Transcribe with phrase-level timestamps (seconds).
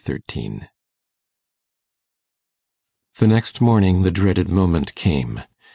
[0.03, 0.69] Chapter 13
[3.19, 5.43] The next morning the dreaded moment came.